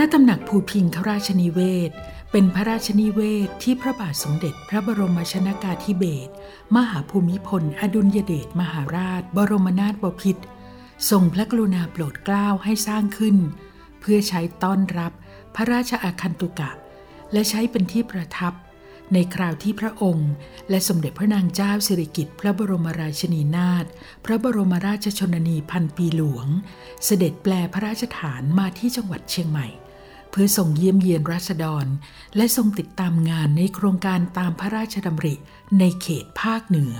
[0.00, 1.90] ระตำหนักภูพิงคราชนิเวศ
[2.30, 6.32] เป็นพระราชนิเวศที่พระบาทสมเด็จพระบรมชนากาธิเบศร
[6.76, 10.42] มหาภูมิพล อดุลยเดชมหาราช บรมนาถบพิตร
[11.10, 13.36] ทรงพระกรุณาโปรดเกล้าให้สร้างขึ้น
[14.00, 15.12] เพื่อใช้ต้อนรับ
[15.54, 16.70] พระราชอาคันตุกะ
[17.32, 18.52] และใช้เป็นที่ประทับ
[19.12, 20.30] ในคราวที่พระองค์
[20.70, 23.84] และสมเด็จพระนางเจ้าสิริกิติ์พระบรมราชินีนาถ
[24.24, 26.46] พระบรมราชชนนีพันปีหลวง
[27.04, 29.68] เสด็จแปลพระราชฐานมาที่จังหวัดเชียงใหม่
[30.30, 31.86] เพื่อส่งเยี่ยมเยียนราษฎร
[32.36, 35.34] และทรงติดตามงานในโครงการตามพระราชดำริ
[35.78, 36.96] ในเขตภาคเหนือ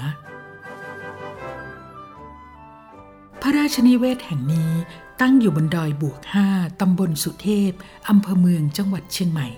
[3.43, 4.73] พระราชนิเวศแห่งนี้
[5.21, 6.19] ตั้งอยู่บนดอยบวก
[6.51, 7.73] 5ตำบลสุเทพ
[8.09, 9.49] อำเภอเมืองจังหวัดเชียงใหม่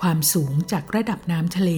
[0.00, 1.70] ความสูงจากระดับน้ำทะเล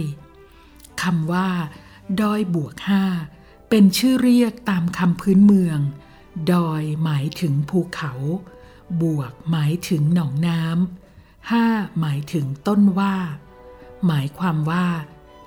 [1.02, 1.50] คำว่า
[2.22, 2.74] ดอยบวก
[3.22, 5.80] 5เป็นชื่อเรียกตามคำพื้นเมือง
[6.54, 8.14] ดอยหมายถึงภูเขา
[9.02, 11.66] บวกหมายถึงหนองน้ำห้า
[12.00, 13.16] หมายถึงต้นว่า
[14.08, 14.86] หมายความว่า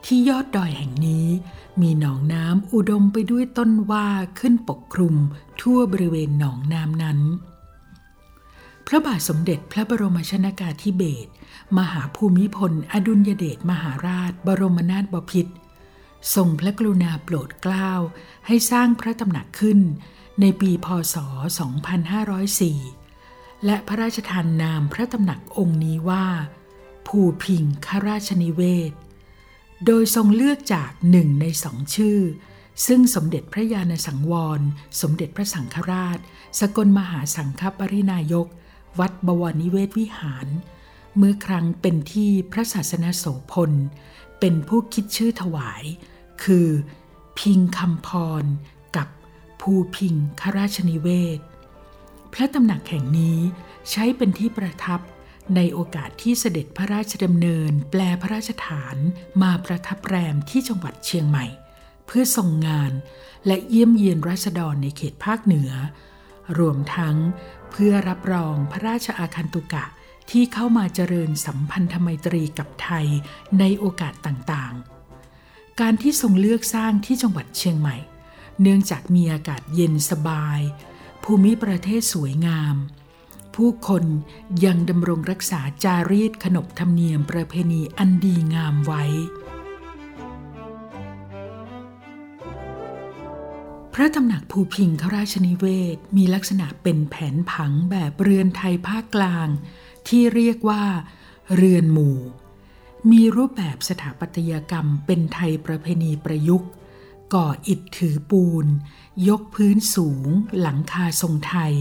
[0.04, 1.26] ที่ยอดดอยแห่งนี้
[1.80, 5.14] มีหนองน้ำอุดมไปด้วยต้นว่าขึ้นปกคลุม
[5.60, 7.18] ทั่วบริเวณหนองน้ำนั้น
[8.86, 11.30] พระบาทสมเด็จพระบรมชนากาธิเบศร
[11.78, 15.52] มหาภูมิพล อดุลยเดชมหาราช บรมนาถบพิตร
[16.34, 17.92] ทรงพระกรุณาโปรดเกล้า
[18.46, 19.78] ให้สร้างพระตำหนักขึ้น
[20.40, 21.16] ในปีพศ
[22.80, 26.26] 2504 และพระราชทานนามพระตำหนักองค์นี้ว่า
[27.06, 28.92] ภูพิงคราชนิเวศ
[29.86, 32.18] โดยทรงเลือกจากหนึ่งในสองชื่อ
[32.86, 34.60] ซึ่งสมเด็จพระยาณสังวร
[35.00, 36.18] สมเด็จพระสังฆราช
[36.60, 38.46] สกลมหาสังฆปรินายก
[38.98, 40.46] วัดบวรนิเวศวิหาร
[41.16, 43.72] เมื่อครั้งเป็นที่พระศาสนาโสพล
[44.40, 45.82] เป็นผู้คิดชื่อถวาย
[46.44, 46.68] คือ
[47.38, 48.08] พิงคำพ
[48.42, 48.44] ร
[48.96, 49.08] กับ
[49.60, 51.40] ภูพิงคราชนิเวศ
[52.32, 53.38] พระตำหนักแห่งนี้
[53.90, 55.00] ใช้เป็นที่ประทับ
[55.56, 58.96] ในโอกาสที่เสด็จพระราชดำเนินแปลพระราชฐาน
[59.42, 61.46] มาประทับแรมที่จังหวัดเชียงใหม่
[62.06, 62.92] เพื่อทรงงาน
[63.46, 65.70] และเยี่ยมเยียนราษฎรในเขตภาคเหนือ
[66.58, 67.16] รวมทั้ง
[67.70, 69.84] เพื่อรับรองพระราชอาคันตุกะ
[70.30, 73.06] ที่เข้ามาเจริญสัมพันธไมตรีกับไทย
[73.58, 77.96] ในโอกาสต่างๆ การที่ทรงเลือกสร้างที่จังหวัดเชียงใหม่
[78.60, 80.60] เนื่องจากมีอากาศเย็นสบาย
[81.24, 82.74] ภูมิประเทศสวยงาม
[83.56, 84.04] ผู้คน
[84.64, 89.04] ยังดำรงรักษาจารีตขนบธรรมเนียมประเพณีอันดีงามไว้
[93.94, 99.48] พระตำหนักภูพิงคราชนิเวศมีลักษณะเป็นแผนผังแบบเรือนไทยภาคกลาง
[100.08, 100.84] ที่เรียกว่า
[101.56, 102.18] เรือนหมู่
[103.10, 106.68] มีรูปแบบสถาปัตยกรรมเป็นไทยประเพณีประยุกต์
[107.34, 108.66] ก่ออิฐถือปูน
[109.28, 110.26] ยกพื้นสูง
[110.60, 111.74] หลังคาทรงไทย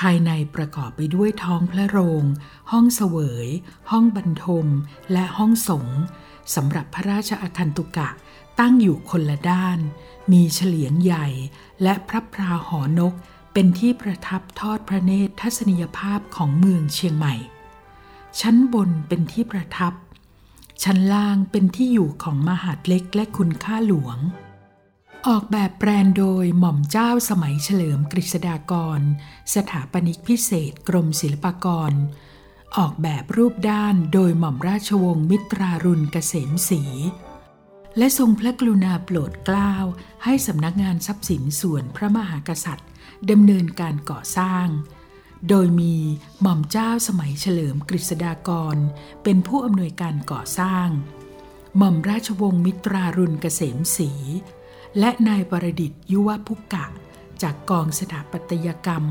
[0.00, 2.24] ภายในประกอบไปด้วยท้องพระโรง
[2.70, 3.16] ห้องเสว
[3.46, 3.48] ย
[3.90, 4.66] ห้องบรรทม
[5.12, 5.86] และห้องสง
[6.54, 8.08] สำหรับพระราชอาคันตุกะ
[8.60, 9.78] ตั้งอยู่คนละด้าน
[10.32, 11.26] มีเฉลียงใหญ่
[11.82, 13.14] และพระพราหอนก
[13.52, 17.34] เป็นที่ประทับทอดพระเนตรทัศนียภาพของเมืองเชียงใหม่
[18.40, 19.92] ชั้นบนเป็นที่ประทับ
[20.82, 24.18] ชั้นล่างเป็นที่อยู่ของมหาดเล็กและคุณค่าหลวง
[25.28, 29.00] ออกแบบแปรนโดยหม่อมเจ้าสมัยเฉลิมกฤษฎากร
[29.54, 31.92] สถาปนิกพิเศษกรมศิลปากร
[32.76, 36.82] ออกแบบรูปด้านโดยหม่อมราชวงศ์มิตรารุณเกษมศรี
[37.98, 39.74] และทรงพระกรุณาโปรดเกล้า
[40.24, 42.88] ให้สำนักงานทรัพย์สินส่วนพระมหากษัตริย์
[43.30, 44.66] ดำเนินการก่อสร้าง
[45.48, 45.94] โดยมี
[46.40, 48.76] หม่อมเจ้าสมัยเฉลิมกฤษฎากร
[49.22, 50.88] เป็นผู้อำนวยการก่อสร้าง
[51.76, 54.12] หม่อมราชวงศ์มิตรารุณเกษมศรี
[54.98, 56.86] และนายประดิษฐ์ยุวพุกกะ
[57.42, 59.04] จากกองสถาปัตยกรรม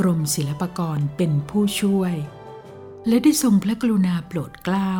[0.00, 2.14] กรมศิลปากรเป็นผู้ช่วย
[3.08, 4.92] และได้ทรงพระกรุณาโปรดเกล้า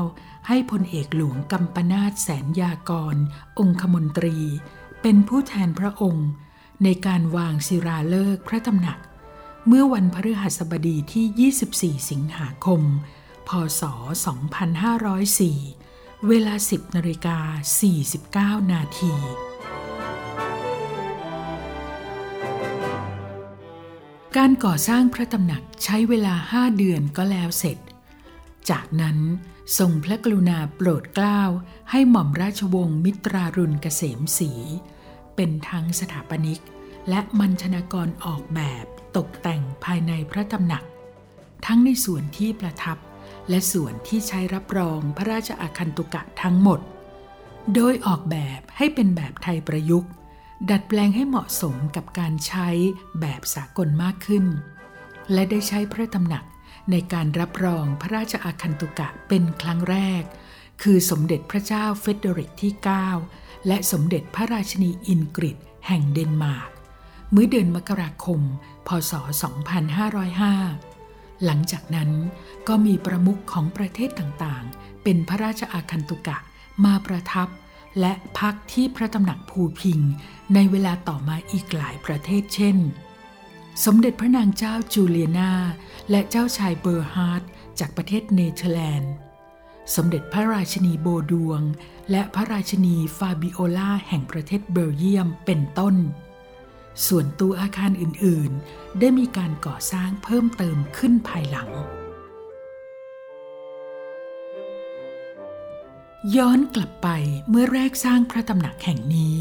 [0.48, 3.16] ให้พลเอกหลวงกัมปนาตแสนยากร
[3.60, 4.38] องคมนตรี
[5.02, 6.28] เป็นผู้แทนพระองค์
[6.84, 8.98] ในการวางศิราฤกษ์พระตำหนัก
[9.66, 12.82] เมื่อวันพฤหัสบดีที่ 24 สิงหาคม
[13.48, 13.82] พศ
[15.44, 17.38] 2504 เวลา 10นาฬิกา
[18.60, 19.14] 49 นาที
[24.40, 27.78] การก่อสร้างพระตำหนักใช้เวลา5เดือนก็แล้วเสร็จ
[28.70, 29.18] จากนั้น
[29.78, 31.42] ทรงพระกรุณาโปรดเกล้า
[31.90, 34.50] ให้หม่อมราชวงศ์มิตรารุณเกษมศรี
[35.36, 36.60] เป็นทั้งสถาปนิก
[37.08, 38.84] และมัญชนากรออกแบบ
[39.16, 40.84] ตกแต่งภายในพระตำหนัก
[41.66, 42.98] ทั้งในส่วนที่ประทับ
[43.48, 46.80] และส่วนที่ใช้รับรองพระราชอาคันตุกะทั้งหมด
[47.74, 50.10] โดยออกแบบให้เป็นแบบไทยประยุกต์
[50.70, 52.68] ดัดแปลงให้เหมาะสมกับการใช้
[53.20, 54.44] แบบสากลมากขึ้น
[55.32, 56.44] และได้ใช้พระตำหนัก
[56.90, 60.22] ในการรับรองพระราชอาคันตุกะเป็นครั้งแรก
[60.82, 62.72] คือสมเด็จพระเจ้าเฟรเดริกที่
[63.20, 66.70] 9 และสมเด็จพระราชินีอินกริดแห่งเดนมาร์ก
[67.32, 68.40] เมื่อเดือนมกราคม
[68.86, 69.12] พศ
[70.68, 72.10] 2505 หลังจากนั้น
[72.68, 76.38] ก็มีประมุขของประเทศต่างๆ เป็นพระราชอาคันตุกะ
[76.84, 77.48] มาประทับ
[78.00, 80.00] และพักที่พระตำหนักภูพิงค์
[80.54, 82.76] ในเวลาต่อมาอีกหลายประเทศเช่น
[83.84, 85.52] สมเด็จพระนางเจ้าจูเลียนา
[86.10, 87.42] และเจ้าชายเบิร์นฮาร์ด
[87.78, 89.14] จากประเทศเนเธอร์แลนด์
[89.94, 91.62] สมเด็จพระราชนีโบดวง
[92.10, 95.96] และพระราชินีฟาบิโอลาแห่งประเทศเบลเยียมเป็นต้น
[97.06, 101.70] ส่วนตัวอาคารอื่น ๆ ได้มีการก่อสร้างเพิ่มเติมขึ้นภายหลัง
[106.36, 107.08] ย้อนกลับไป
[107.48, 109.36] เมื่อแรกสร้างพระตำหนักแห่งนี้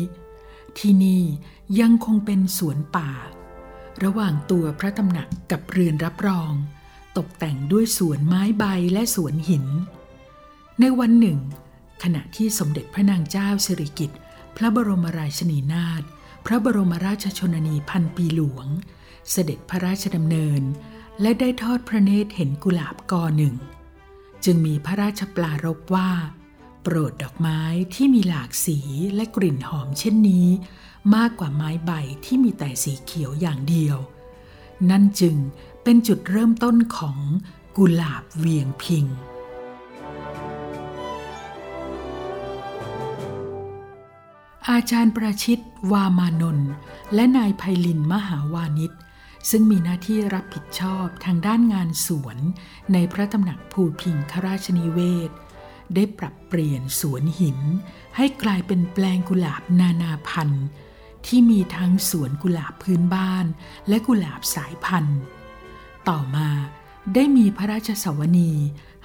[0.78, 1.24] ที่นี่
[1.80, 3.12] ยังคงเป็นสวนป่า
[4.04, 6.52] ระหว่างตัวพระตำหนักกับเรือนรับรอง
[7.18, 8.64] ตกแต่งด้วยสวนไม้ใบ
[8.94, 9.66] และสวนหิน
[10.80, 11.40] ในวันหนึ่ง
[12.04, 14.20] ขณะที่สมเด็จพระนางเจ้าสิริกิติ์
[14.58, 16.04] พระบรมราชินีนาถ
[16.46, 18.68] พระบรมราชชนนีพันปีหลวง
[19.32, 20.62] เสด็จพระราชดำเนิน
[21.22, 23.56] และได้ทอดพระเนตรเห็นกุหลาบกอหนึ่ง
[24.46, 26.10] จึงมีพระราชปลารบว่า
[26.84, 27.62] โปรดดอกไม้
[27.96, 28.80] ที่มีหลากสี
[29.16, 30.48] และกลิ่นหอมเช่นนี้
[31.16, 31.92] มากกว่าไม้ใบ
[32.26, 33.98] ที่มีแต่สีเขียวอย่างเดียว
[34.90, 35.36] นั่นจึง
[35.84, 37.18] เป็นจุดเริ่มต้นของ
[37.78, 39.06] กุหลาบเวียงพิง
[44.70, 45.60] อาจารย์ประชิต
[45.92, 46.72] วามานนท์
[47.14, 48.92] และนายไพลินมหาวานิช
[49.50, 52.38] ซึ่งมีหน้าที่รับผิดชอบทางด้านงานสวน
[52.94, 55.00] ในพระตำหนักภูพิงคราชนิเว
[55.30, 55.32] ศ
[55.96, 57.60] ได้ปรับเปลี่ยนสวนหิน
[58.18, 60.66] ให้กลายเป็นแปลงกุหลาบนานาพันธุ์
[61.28, 63.46] ที่มีทั้งสวนกุหลาบพื้นบ้าน
[63.88, 65.20] และกุหลาบสายพันธุ์
[66.10, 66.50] ต่อมา
[67.14, 68.52] ได้มีพระราชสวนี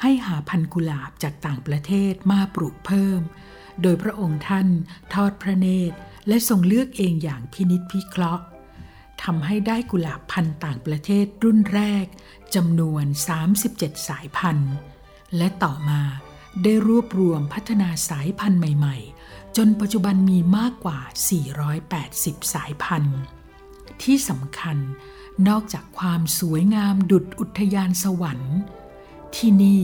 [0.00, 3.20] ให้หาพันธุ์กุหลาบจากต่างประเทศมาปลูกเพิ่ม
[3.82, 4.68] โดยพระองค์ท่าน
[5.14, 5.96] ทอดพระเนตร
[6.28, 8.44] และทรงเลือกเองอย่างพินิษพิเคราะห์
[9.22, 12.06] ทำให้ได้กุหลาบพันธุ์ต่างประเทศรุ่นแรก
[12.54, 13.04] จำนวน
[13.56, 14.72] 37 สายพันธุ์
[15.36, 16.02] และต่อมา
[16.62, 20.98] ได้รวบรวมพัฒนาสายพันธุ์ใหม่ๆ จนปัจจุบันมีมากกว่า
[21.76, 23.18] 480 สายพันธุ์
[24.02, 24.78] ที่สำคัญ
[25.48, 28.56] นอกจากความสวยงามดุจอุทยานสวรรค์
[29.36, 29.82] ที่นี่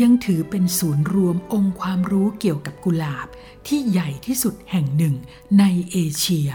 [0.00, 3.26] ยังถือเป็นศูนย์รวมองค์ความรู้เกี่ยวกับกุหลาบ
[3.66, 5.14] ที่ใหญ่ที่สุดแห่งหนึ่ง
[5.58, 6.50] ในเอเชีย